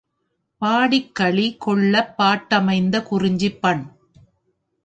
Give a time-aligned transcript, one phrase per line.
[0.61, 3.83] பாடிக்களி கொள்ளப் பாட்டமைந்த குறிஞ்சிப்பண்!